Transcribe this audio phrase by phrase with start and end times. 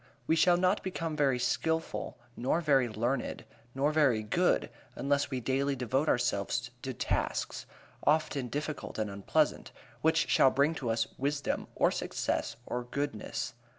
[0.25, 5.75] We shall not become very skilful, nor very learned, nor very good unless we daily
[5.75, 7.67] devote ourselves to tasks
[8.03, 13.53] often difficult and unpleasant which shall bring to us wisdom, or success, or goodness.